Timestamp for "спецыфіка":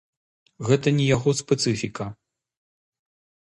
1.43-2.05